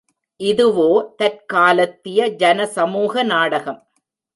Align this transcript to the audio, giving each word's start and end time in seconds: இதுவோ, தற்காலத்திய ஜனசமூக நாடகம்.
இதுவோ, 0.39 0.87
தற்காலத்திய 1.15 2.27
ஜனசமூக 2.35 3.23
நாடகம். 3.23 3.81